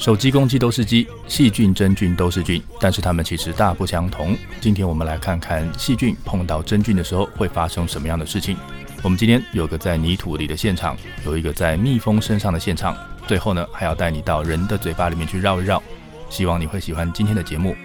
[0.00, 4.34] 手机、攻击都是鸡，细菌、真菌都是菌，但是它们其实大不相同。
[4.58, 8.56] 今天我们来看看细菌碰到真菌的时候会发生什么样的事情。
[9.02, 15.82] 我们今天有个在泥土里的现场，有一个在蜜蜂身上的现场，最后呢还要带你到人的嘴巴里面去绕一绕。
[16.30, 17.76] 希望你会喜欢今天的节目。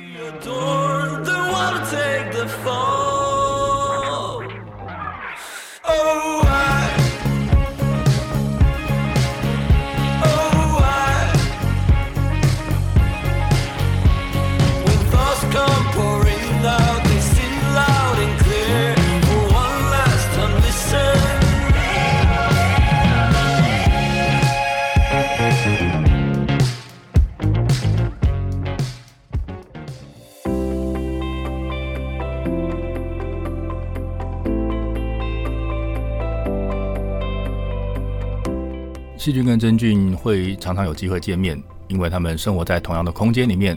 [39.26, 43.76] 细菌跟真菌会常常有机会见面，因为它们生活在同样的空间里面。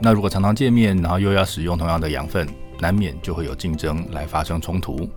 [0.00, 5.10] 那如果常常见面，然后又要使用同样的养分，难免就会有竞争来发生冲突。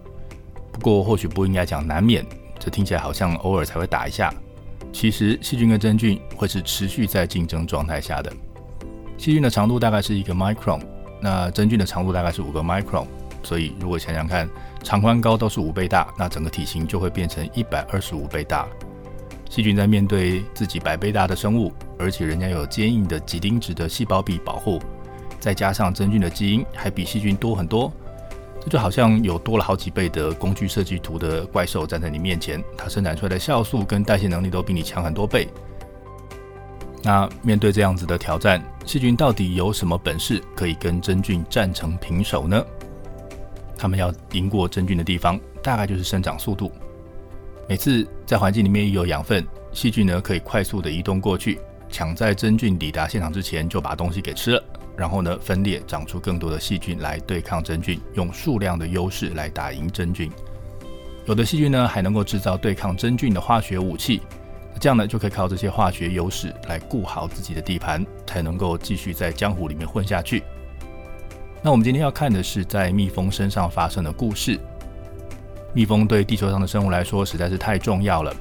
[0.72, 2.26] 不过或许不应该讲难免，
[2.58, 4.34] 这听起来好像偶尔才会打一下。
[4.92, 8.34] 其实细菌跟真菌会是持续在竞争状态下的。
[9.16, 10.82] 细菌的长度大概是一个 micron，
[11.22, 13.06] 那真菌的长度大概是五个 micron。
[13.44, 14.50] 所以如果想想看，
[14.82, 18.68] 长宽高都是五倍大，那整个体型就会变成一百二十五倍大。
[19.52, 24.80] 细菌在面对自己百倍大的生物，而且人家有坚硬的几丁质的细胞壁保护，
[25.42, 27.92] 再加上真菌的基因还比细菌多很多，
[28.62, 35.50] 这就好像有多了好几倍的工具设计图的怪兽站在你面前，它生产出来的酵素跟代谢能力都比你强很多倍。
[37.04, 42.66] 那面对这样子的挑战，细菌到底有什么本事可以跟真菌战成平手呢？
[43.78, 46.72] 他们要赢过真菌的地方，大概就是生长速度。
[47.70, 54.64] 每次在环境里面有养分，细菌呢可以快速的移动过去，抢在真菌抵达现场之前就把东西给吃了，
[54.98, 60.30] 然后呢分裂长出更多的细菌来对抗真菌，用数量的优势来打赢真菌。
[61.26, 64.22] 有的细菌呢还能够制造对抗真菌的化学武器，
[64.80, 70.44] 这样呢就可以靠这些化学优势来顾好自己的地盘，才能够继续在江湖里面混下去。
[71.62, 74.60] 那我们今天要看的是在蜜蜂身上发生的故事。
[75.74, 78.36] 蜜蜂对地球上的生物来说实在是太重要了，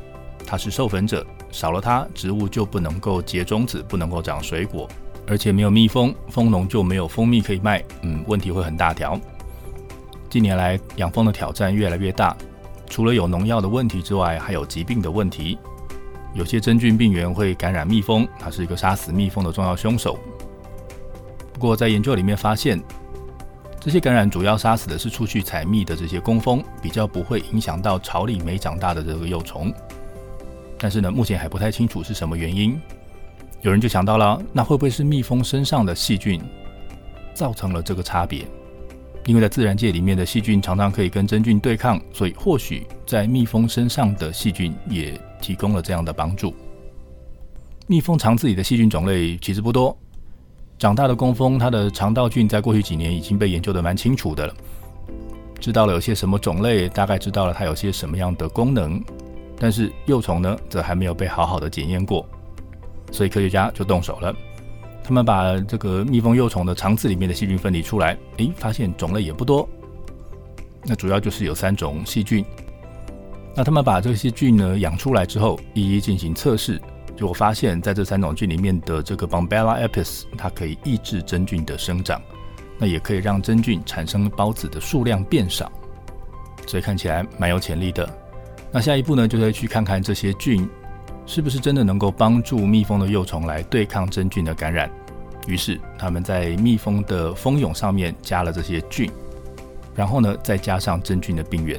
[0.45, 4.89] 它是授粉者，少了它，植物就不能够结种子，不能够长水果，
[5.29, 9.17] 而且没有蜜蜂，蜂农就没有蜂蜜可以卖，嗯，问题会很大条。
[10.29, 12.37] 近年来养蜂的挑战越来越大，
[12.89, 15.57] 除了有农药的问题之外，还有疾病的问题。
[16.35, 20.19] 有些真菌病原会感染蜜蜂，它是一个杀死蜜蜂的重要凶手。
[21.53, 22.83] 不过在研究里面发现。
[23.81, 29.73] 这些感染主要杀死的是出去采蜜的这些工蜂，比较不会影响到巢里没长大的这个幼虫。
[30.79, 32.79] 但是呢，目前还不太清楚是什么原因。
[33.63, 36.43] 有人就想到了，那会不会是蜜蜂身上的细菌
[37.33, 38.47] 造成了这个差别？
[39.25, 46.55] 因为在自然界里面的细菌常常可以跟真菌对抗，所以或许在蜜蜂身上的细菌也提供了这样的帮助。
[47.87, 49.97] 蜜蜂肠子里的细菌种类其实不多。
[50.81, 54.55] 长大的工蜂，它的肠道菌在过去几年已经被研究的蛮清楚的了，
[55.61, 58.99] 知道了有些什么种类，大概知道了它有些什么样的功能。
[59.59, 62.27] 但是幼虫呢，则还没有被好好的检验过，
[63.13, 64.35] 所以科学家就动手了。
[65.05, 69.69] 他们把这个蜜蜂幼虫的肠子里面的细菌分离出来，诶，发现种类也不多。
[70.83, 72.43] 那主要就是有三种细菌。
[73.55, 76.81] 那他们把这些菌呢养出来之后，一一进行测试，
[77.21, 82.19] 结果发现在这三种菌里面的这个 Bombella apis，它可以抑制真菌的生长，
[82.79, 85.71] 那也可以让真菌产生孢子的数量变少，
[86.67, 88.09] 所以看起来蛮有潜力的。
[88.73, 90.67] 那下一步呢，就会去看看这些菌
[91.27, 94.91] 是不是真的能够帮助蜜蜂的幼虫来对抗真菌的感染。
[95.47, 99.13] 于是他们在蜜蜂的蜂蛹上面加了这些菌。
[99.95, 101.79] 然后呢，再加上真菌的病原，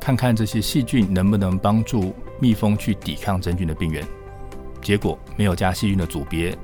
[0.00, 4.02] 看看这些细菌能不能帮助蜜蜂去抵抗真菌的病原。
[4.84, 6.56] 结果没有加细菌的组别，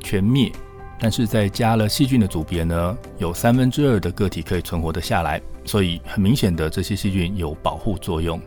[0.00, 0.50] 全灭。
[0.98, 5.40] 但是在加了细菌的组别呢，有三分之二的个体可以存活的下来。
[5.66, 8.40] 所以很明显的，这些细菌有保护作用。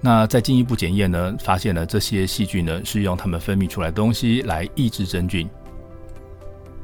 [0.00, 5.50] 那再进一步检验呢，发现了这些细菌呢是用它们分泌出来的东西来抑制真菌，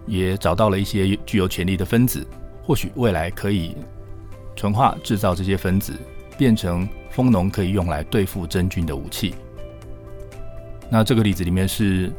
[0.06, 2.26] 也找到了一些具有潜力的分子。
[2.64, 3.76] 或许未来可以
[4.56, 5.93] 纯化制造这些分子，
[6.37, 9.34] 变成蜂农可以用来对付真菌的武器。
[10.90, 12.12] 那这个例子里面是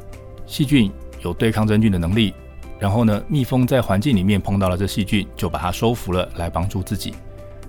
[0.45, 0.91] 细菌
[1.21, 2.33] 有对抗真菌的能力，
[2.79, 7.13] 然后呢，蜜蜂在环境里面碰到了这细菌，就把它收服了，来帮助自己。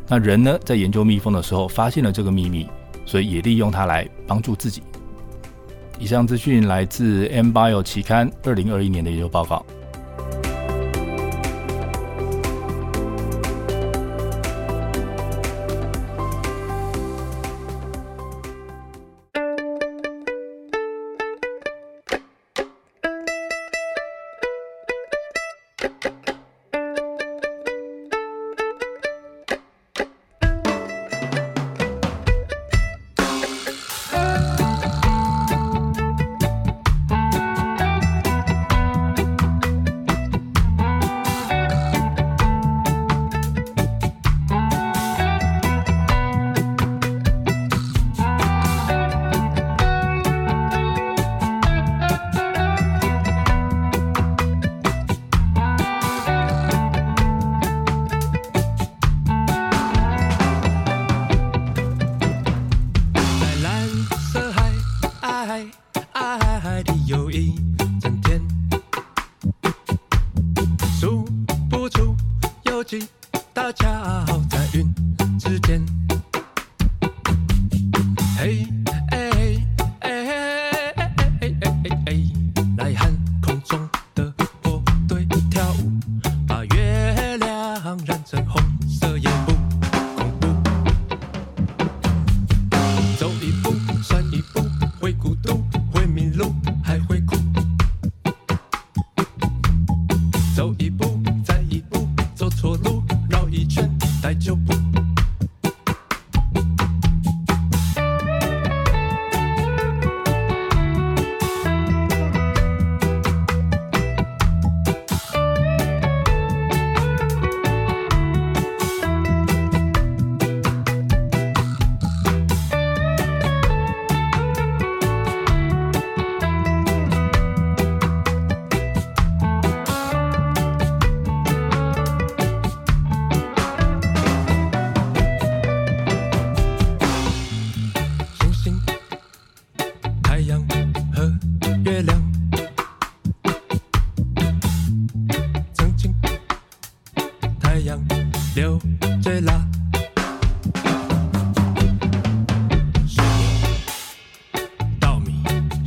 [0.09, 2.69] 那人呢，在研究蜜蜂的时候发现了这个秘密，
[3.05, 4.83] 所以也利用它来帮助自己。
[5.99, 9.66] 以上资讯来自《M Bio》期刊二零二一年的研究报告。
[100.67, 100.96] 有天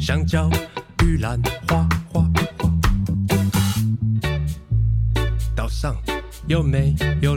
[0.10, 0.50] 香蕉
[1.06, 2.25] 玉兰花花。
[5.56, 5.96] 岛上
[6.48, 7.29] 有没有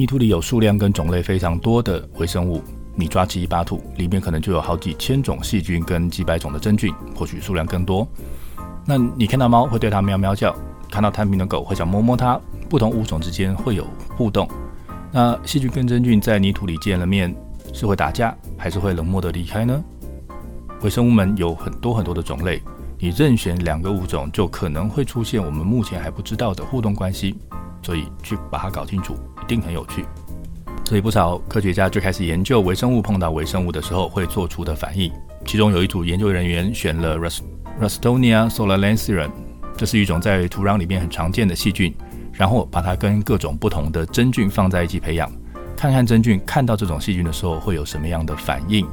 [0.00, 2.64] 泥土里有数量跟种类非常多的微生物，
[2.96, 8.08] 你抓起一把土，里面可能就有好几千种细菌跟几百种的真菌，或许数量更多。
[8.86, 10.56] 那你看到猫会对它喵喵叫，
[10.90, 14.48] 看到贪平的狗会想摸摸它，不同物种之间会有互动。
[15.12, 17.36] 那细菌跟真菌在泥土里见了面，
[17.74, 19.84] 是会打架，还是会冷漠的离开呢？
[20.80, 22.62] 微生物们有很多很多的种类，
[22.98, 27.36] 你任选两个物种，就可能会出现我们目前还不知道的互动关系。
[27.82, 30.04] 所以去把它搞清楚，一定很有趣。
[30.84, 35.12] 所以不少科学家就开始研究微生物碰到微生物的时候会做出的反应。
[35.46, 37.40] 其中有一组研究人员选了 Rust
[37.80, 39.30] Rustonia solanacearum，
[39.76, 41.94] 这是一种在土壤里面很常见的细菌，
[42.32, 45.30] 然后把它跟各种不同的真菌放在一起培养，
[45.76, 48.86] 看看真菌看到这种细菌的时候会有什么样的反应。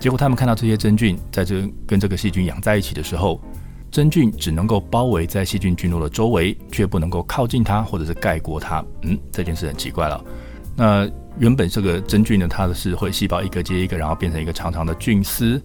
[0.00, 3.40] 结果他们看到这些真菌在这跟这个细菌养在一起的时候。
[3.90, 8.84] 真菌只能够包围在细菌菌落的周围，却不能够靠近它或者是盖过它。
[9.02, 10.22] 嗯，这件事很奇怪了。
[10.76, 15.60] 那原本这个真菌呢，它是会细胞一个接一个，然后变成一个长长的菌丝。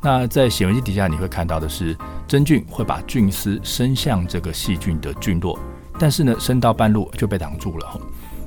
[0.00, 1.96] 那在显微镜底下你会看到的是，
[2.28, 5.58] 真菌会把菌丝伸向这个细菌的菌落，
[5.98, 8.00] 但是呢，伸到半路就被挡住了。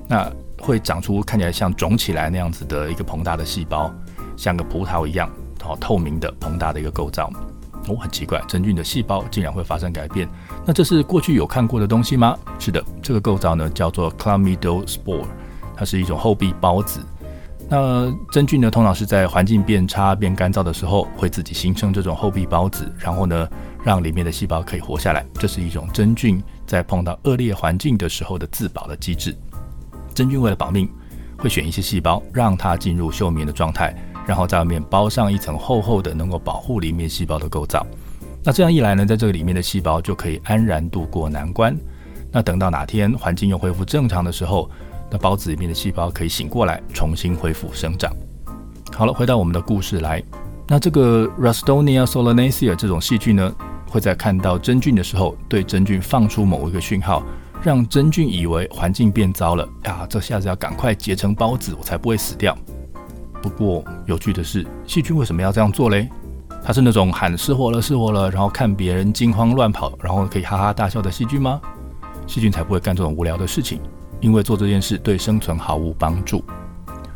[0.07, 3.91] 那会长出看起来像肿起来那样子的一个膨大的细胞，
[4.38, 5.29] 像个葡萄一样，
[5.62, 7.29] 好透明的膨大的一个构造。
[7.88, 10.27] 哦，很奇怪，真菌的细胞竟然会发生改变。
[10.65, 12.38] 那这是过去有看过的东西吗？
[12.60, 15.25] 是的，这个构造呢叫做 c l a m i d o spore，
[15.75, 17.00] 它是一种厚壁孢子。
[17.70, 23.48] 那真菌呢，通常是在环境变差、变干燥的时候，会自己形成这种厚壁孢子，然后呢，
[23.84, 25.25] 让里面的细胞可以活下来。
[25.34, 29.36] 这是一种真菌在碰到恶劣环境的时候的自保的机制。
[30.13, 30.89] 真菌为了保命，
[31.38, 33.94] 会选一些细胞，让它进入休眠的状态。
[34.27, 37.88] 然后在外面包上一层厚厚的能够保护里面细胞的构造，
[38.43, 41.75] 那这样一来呢，在这个里面的细胞就可以安然度过难关。
[42.29, 44.69] 那等到哪天环境又恢复正常的时候，
[45.10, 48.13] 那孢子里面的细胞可以醒过来，重新恢复生长。
[48.93, 50.22] 好了，回到我们的故事来，
[50.67, 53.55] 那这个 Rustonia solanacea 这种细菌呢，
[53.89, 57.24] 会在看到真菌的时候，对真菌放出某一个讯号，
[57.63, 62.57] 让真菌以为环境变糟了呀，这下子要赶快结成孢子，我才不会死掉。
[63.41, 66.10] 不过有趣的是，细菌为什么要这样做嘞？
[66.63, 71.62] 它是那种喊失火了失火了，然后看别人惊慌乱跑，然后可以哈哈大笑的细菌吗？
[72.25, 73.79] 细菌才不会干这种无聊的事情，
[74.20, 76.44] 因为做这件事对生存毫无帮助。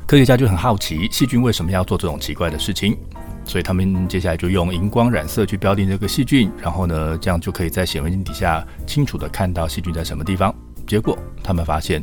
[0.06, 2.98] 科学家就很好奇，细菌为什么要做这种奇怪的事情？
[3.44, 10.54] 所以他们接下来就用荧光染色去标定这个细菌，然后呢，这样就可以在显微镜底下清楚的看到细菌在什么地方。
[10.88, 12.01] 结果他们发现。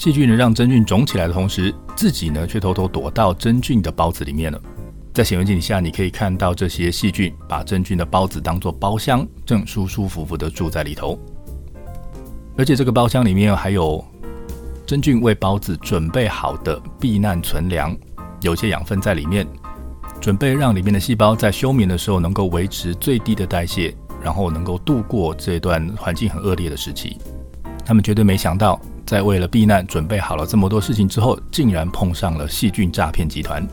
[0.00, 4.58] 细菌呢让真菌肿起来的同时，自己呢却偷偷躲到真菌的孢子里面了。
[5.12, 11.18] 在显微镜底下，你可以看到这些细菌把真菌的孢子当做包厢，正舒舒服服的住在里头。
[12.56, 14.02] 而且这个包厢里面还有
[14.86, 17.94] 真菌为孢子准备好的避难存粮，
[18.40, 19.46] 有些养分在里面，
[20.18, 27.18] 准备让里面的细胞在休眠的时候能够维持最低的代谢，然后能够度过这段环境很恶劣的时期。
[27.84, 28.80] 他们绝对没想到。
[29.10, 33.66] 在为了避难准备好了这么多事情之后，竟然碰上了细菌诈骗集团。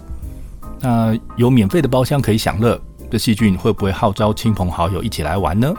[0.79, 5.71] 那有免费的包厢可以享乐，这细菌会不会号召亲朋好友一起来玩呢？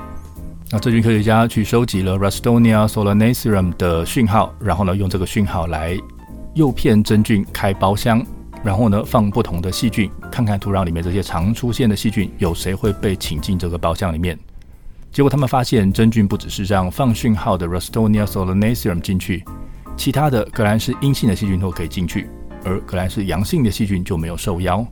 [0.70, 5.98] 那这群科学家去收集了 Rustonia solanacearum 的讯号，然后呢，用这个讯号来
[6.54, 8.24] 诱骗真菌开包厢，
[8.62, 14.38] 然后呢，放不同的细菌，看看土壤里面这些常出现的细菌有谁会被请进这个包厢里面。
[15.10, 19.44] 结果他们发现，真菌不只是让放讯号的 Rustonia solanacearum 进去，
[19.96, 22.28] 其他的格兰氏阴性的细菌都可以进去，
[22.64, 24.86] 而格兰氏阳性的细菌就没有受邀。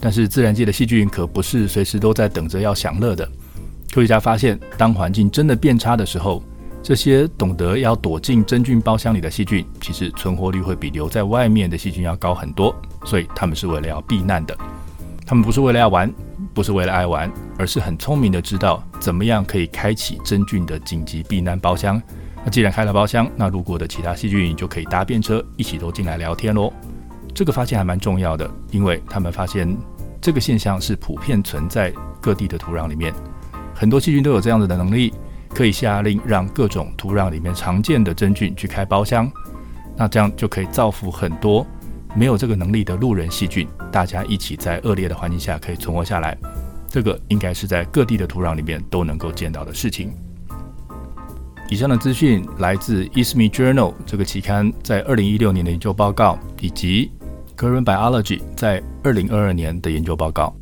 [0.00, 3.26] 但是自然界的细菌可不是随时都在等着要享乐的。
[3.92, 6.42] 科学家发现，当环境真的变差的时候，
[6.82, 12.74] 这些懂得要躲进真菌包厢里的细菌，其实存活率会比留在外面的细菌要高很多。
[13.04, 14.56] 所以他们是为了要避难的，
[15.26, 16.12] 他们不是为了要玩。
[16.52, 22.00] 不是为了爱玩，而是很聪明的知道怎么样可以开启真菌的紧急避难包厢。
[22.44, 26.72] 那既然开了包厢，那路过的其他细菌就可以搭便车一起都进来聊天喽。
[27.34, 29.76] 这个发现还蛮重要的，因为他们发现
[30.20, 33.14] 这个现象是普遍存在各地的土壤里面，
[33.74, 35.12] 很多细菌都有这样子的能力，
[35.54, 39.30] 可以下令让各种土壤里面常见的真菌去开包厢。
[39.96, 41.66] 那这样就可以造福很多。
[42.14, 46.36] 没有这个能力的路人细菌，大家一起在恶劣的环境下可以存活下来，
[46.88, 50.12] 这个应该是在各地的土壤里面都能够见到的事情。
[51.68, 57.08] 以上的资讯来自《ISME Journal》这个期刊在二零一六年的研究报告，以及
[57.56, 60.52] 《Current Biology》在二零二二年的研究报告。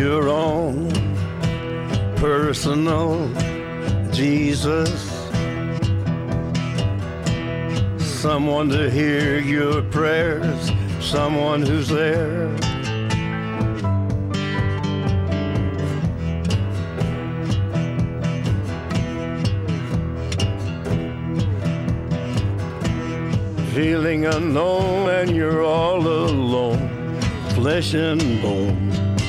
[0.00, 0.88] Your own
[2.16, 3.28] personal
[4.10, 4.98] Jesus.
[7.98, 12.48] Someone to hear your prayers, someone who's there.
[23.74, 26.88] Feeling unknown and you're all alone,
[27.54, 28.89] flesh and bone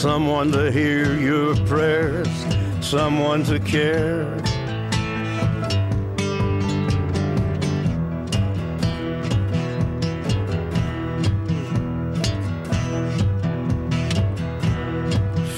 [0.00, 2.26] Someone to hear your prayers,
[2.80, 4.24] someone to care.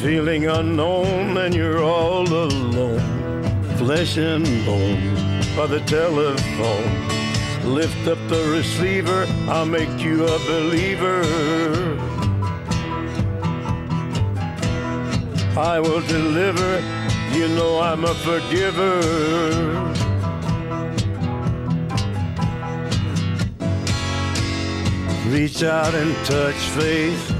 [0.00, 2.98] Feeling unknown and you're all alone,
[3.76, 5.14] flesh and bone
[5.56, 7.72] by the telephone.
[7.72, 12.21] Lift up the receiver, I'll make you a believer.
[15.56, 16.80] I will deliver,
[17.36, 19.00] you know I'm a forgiver.
[25.28, 27.30] Reach out and touch faith.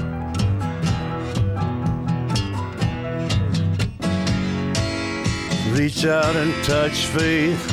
[5.75, 7.71] Reach out and touch faith.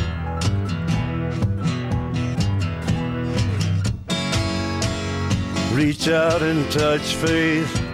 [5.74, 7.89] Reach out and touch faith.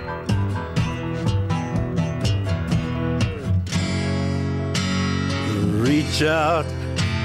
[6.17, 6.65] Shut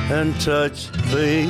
[0.09, 1.47] and touch faith.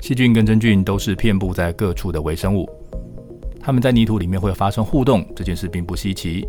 [0.00, 2.68] 细菌跟真菌都是遍布在各处的微生物，
[3.60, 6.46] 它们在泥土里面会发生互动，这件事并不稀奇。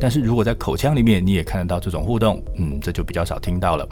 [0.00, 3.84] 但是如果在口腔里面你也看得到这种互动，嗯，这就比较少听到了。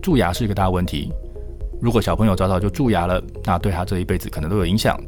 [0.00, 1.12] 蛀牙是一个大问题，
[1.80, 4.98] 如果小朋友早早就蛀牙了，那对他这一辈子可能都有影响。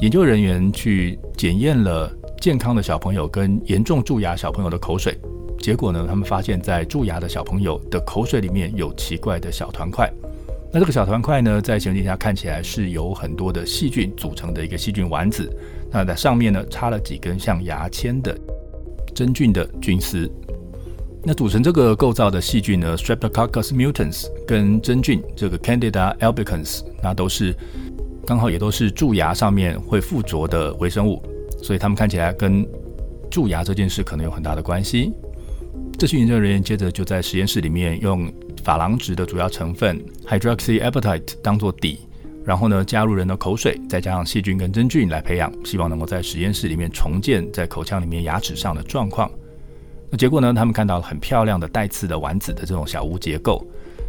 [0.00, 5.18] 研究人员去检验了健康的小朋友跟严重蛀牙小朋友的口水，
[5.58, 10.12] 结果呢，他们发现，在蛀牙的小朋友的口水里面有奇怪的小团块。
[10.72, 15.50] 那这个小团块呢，在显微镜下看起来是由很多的细菌组成的一个细菌丸子。
[15.90, 18.36] 那在上面呢，插了几根像牙签的
[19.14, 20.30] 真菌的菌丝。
[21.26, 27.52] 那组成这个构造的细菌呢，Streptococcus mutans 跟真菌这个 Candida albicans，那都是
[28.24, 31.20] 刚好也都是蛀牙上面会附着的微生物，
[31.60, 32.64] 所以它们看起来跟
[33.28, 35.12] 蛀牙这件事可能有很大的关系。
[35.98, 38.32] 这群研究人员接着就在实验室里面用。
[38.64, 42.00] 珐琅质的主要成分 hydroxyapatite 当做底，
[42.44, 49.30] 然后呢加入人的口水，再加上细菌跟真菌来培养，希望能够在实验室里面重建在口腔里面牙齿上的状况。
[50.10, 53.64] 那结果呢，他们看到了很漂亮的带刺的丸子的这种小屋结构。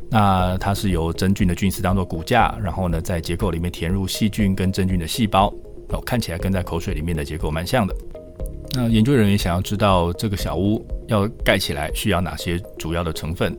[0.09, 5.53] 那它是由真菌的菌丝当做骨架，然后呢在结构里面填入细菌跟真菌的细胞，
[5.89, 7.93] 哦看起来跟在口水里面的结构蛮像的。
[8.71, 13.57] 那研究人员想要知道这个小屋要盖起来需要哪些主要的成分。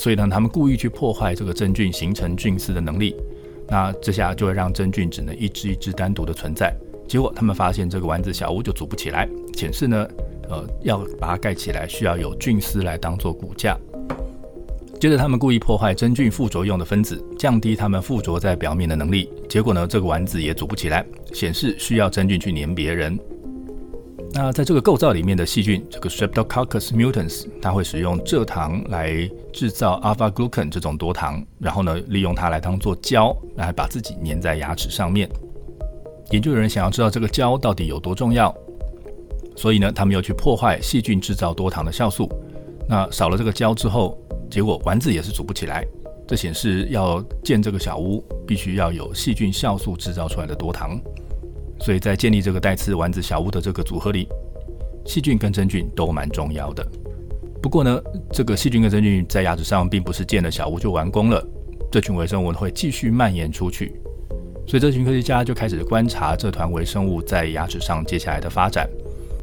[0.00, 3.14] 所以呢，他们故意去破坏这个真菌形成菌丝的能力，
[3.68, 6.74] 那这下就会让真菌只能一只一只单独的存在。
[7.08, 10.06] 结果他们发现这个丸子小屋就组不起来，显示呢，
[10.48, 13.76] 呃，要把它盖起来需要有菌丝来当做骨架。
[14.98, 19.30] 接着他们故意破坏真菌附着用的分子，降低它们附着在表面的能力。
[19.48, 21.04] 结果呢，这个丸子也组不起来，
[21.34, 23.18] 显示需要真菌去粘别人。
[24.32, 35.28] 那在这个构造里面的细菌，这个 Streptococcus mutans，它会使用蔗糖来制造 alpha glucan 这种多糖，然后呢，利用它来当做胶，来把自己粘在牙齿上面。
[36.30, 38.54] 研究人想要知道这个胶到底有多重要，
[39.56, 42.28] 所以呢，他们又去破坏细菌制造多糖的酵素。
[42.88, 44.16] 那少了这个胶之后，
[44.50, 45.84] 结果丸子也是煮不起来。
[46.28, 51.00] 这显示要建这个小屋，必须要有细菌酵素制造出来的多糖。
[51.80, 54.28] 所以在建立这个带刺丸子小屋的这个组合里，
[55.04, 56.86] 细菌跟真菌都蛮重要的。
[57.62, 58.00] 不过呢，
[58.32, 61.44] 这个细菌跟真菌在牙齿上并不是建了小屋就完工了，
[61.90, 63.94] 这群微生物会继续蔓延出去。
[64.66, 68.88] 所以这群科学家就开始观察这团微生物在牙齿上接下来的发展。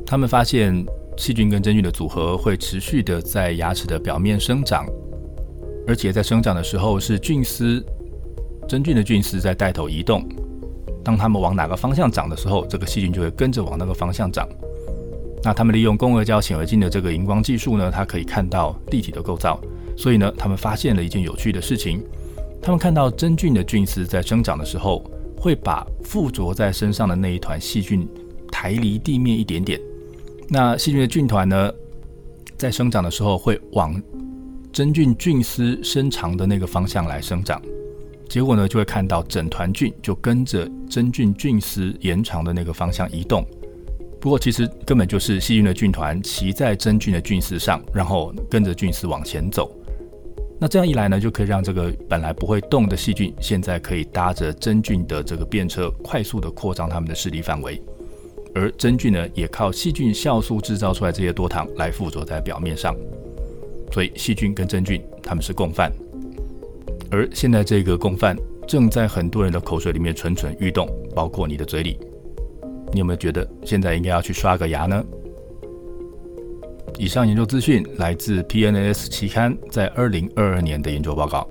[0.06, 0.86] 他们发现
[1.18, 4.86] 细菌跟真菌的组合会持续的在牙齿的表面生长，
[5.88, 7.84] 而且在生长的时候是菌丝
[8.68, 10.28] 真菌的菌丝在带头移动。
[11.04, 14.48] 当它们往哪个方向长的时候，这个细菌就会跟着往那个方向长。
[15.44, 19.60] 那他们利用共轭胶显微镜的这个荧光技术呢，它可以看到立体的构造。
[19.98, 22.02] 所以呢，他们发现了一件有趣的事情：
[22.62, 25.04] 他们看到真菌的菌丝在生长的时候，
[25.38, 28.08] 会把附着在身上的那一团细菌
[28.50, 29.80] 抬离地面一点点。
[30.50, 31.72] 那细菌的菌团呢，
[32.58, 34.00] 在生长的时候会往
[34.72, 37.62] 真菌菌丝伸长的那个方向来生长。
[38.30, 43.46] 结果呢，就会看到整团菌就跟着真菌菌丝延长的那个方向移动。
[44.20, 49.72] 不过，其实根本就是细菌的菌团骑在真菌的菌丝上，然后跟着菌丝往前走。
[50.60, 57.82] 那这样一来呢，就可以让这个本来不会动的细菌，现在可以搭着真菌的这个便车，快速的扩张它们的势力范围。
[58.56, 62.96] 而真菌呢，也靠细菌酵素制造出来这些多糖来附着在表面上。
[63.92, 65.92] 所以，细菌跟真菌它们是共犯。
[67.12, 68.36] 而现在这个共犯
[68.68, 72.00] 正在很多人的口水里面蠢蠢欲动，包括你的嘴里。
[72.92, 75.04] 你有没有觉得现在应该要去刷个牙呢？
[77.00, 81.48] 以上研究资讯来自 PNAS 期刊在二零二二年的研究报告。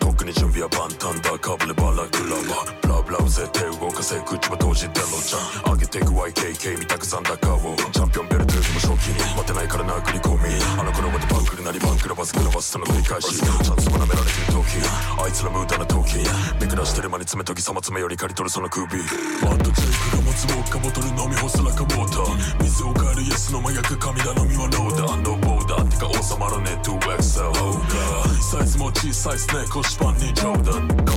[0.00, 28.18] 音 特に準備は万端だかぶれば楽ラはブラブラを絶対動かせ口は閉じてんのじゃん上げていく YKK 見たくさ残高をチャンピオンベルトよりも賞金待てないから殴り込みあの頃までバンクになりバンクラバスクラバスとの繰り返しチャンスもなめられてる時あいつら無駄な時見らしてる間に爪とぎさま爪より刈り取るその首ワットチェックが持つウォッカボトル飲み干すらかボーター水を変えるイエスの麻薬神頼みはローダンドボーダーってか王様のネットワークー
[28.49, 31.13] サイズも小さいスネーク腰スパンに冗談カブル風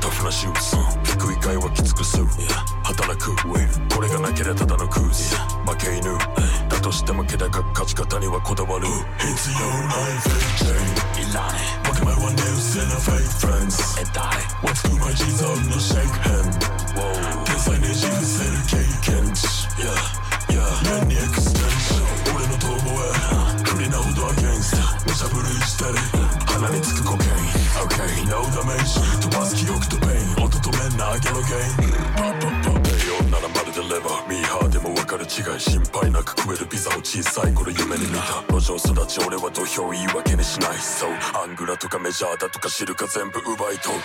[0.00, 2.26] タフなシューズ低い会はきつくする
[2.84, 3.34] 働く
[3.92, 5.34] これがなければただのクーズ
[5.66, 6.16] 負け犬
[6.70, 8.86] だとしても気高く勝ち方にはこだわる
[9.18, 10.78] It's your life and chain
[11.28, 13.98] いらねえ僕前は news and a fake friends.
[14.00, 16.54] え誰 What's to my G's on the shake hand.
[17.46, 19.90] 天才ねじ伏せる経験値 Yeah.
[20.54, 24.76] Yeah 何 extension 俺の逃亡はクリナウドアゲンス。
[25.06, 25.94] 無茶ぶりしてる
[26.46, 27.32] 鼻につくコケイン
[27.78, 30.10] OK No damage 飛ばす記憶とペイ
[30.40, 31.92] ン音止めんなあげのゲイン。
[32.14, 32.77] パッパッパ
[33.30, 40.78] ならまるでレバーミーハーでも分かる違い心配なく食えるピザを小さい頃夢に見た路上育ち俺は土俵言い訳にしない。
[40.78, 43.98] そうアングラとかメジャーだとか知るか全部奪い取とあ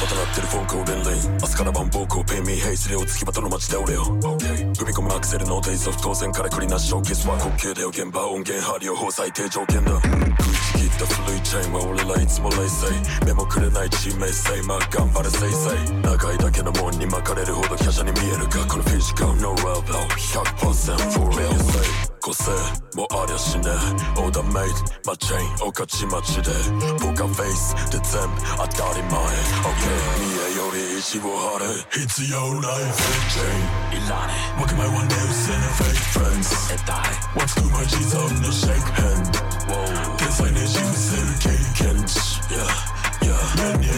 [0.00, 9.92] あ戦ってるフォークを連連明日から晩暴行ペイミーヘイスレオ月端の街で俺を、踏み込むアクセルのデイソフ当然から繰りナしショーケースは滑稽だよ現場音源針を放法最低条件だ
[10.98, 16.02] た古いチェーンは俺らいつも冷静目もくれない致命性まあ頑張れせいせい。
[16.02, 22.51] 長いだけのもんに巻かれるほど華奢に見えるかこのフィジカルのラブ100% for real say 個性
[22.95, 23.63] もありゃしね
[24.17, 26.51] オーダーメイドマチェイン御徒町で
[26.99, 29.15] ポーカーフェイスで全部当たり前
[29.63, 29.79] OK
[30.19, 33.47] 見えより意地を張れ必要ないフェイクチェ
[33.97, 39.31] インいらねえわけ前はネウス and fake friends えたい What's good my G's on the shake hand
[40.17, 41.49] 天才ねじ伏せる経
[41.95, 42.19] 験値
[42.51, 43.89] Yeah yeah 目に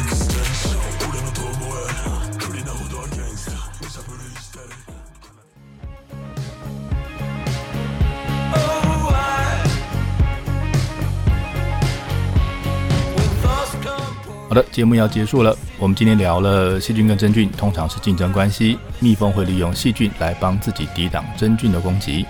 [14.57, 15.55] 的，节目要结束了。
[15.79, 22.25] 我们今天聊了细菌跟真菌通常是竞争关系，蜜蜂会利用细菌来帮自己抵挡真菌的攻击，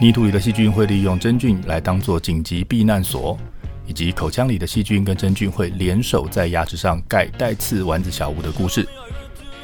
[0.00, 3.36] 泥土里的细菌会利用真菌来当做紧急避难所，
[3.84, 8.86] 以及口腔里的细菌跟真菌会联手在牙齿上盖带刺丸子小屋的故事。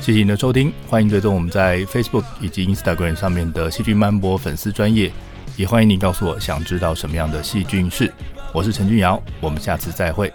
[0.00, 5.12] 谢谢你的收听，欢迎追踪我们在 Facebook 以及 Instagram 上面的细菌漫播粉丝专业，
[5.56, 8.12] 也欢迎你告诉我想知道什么样的细菌是。
[8.52, 10.32] 我是陈俊尧，我们下次再会。